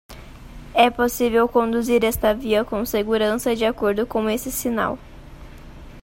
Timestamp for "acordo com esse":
3.65-4.51